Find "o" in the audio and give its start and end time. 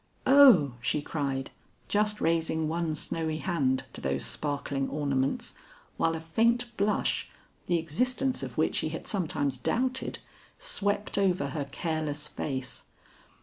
0.25-0.73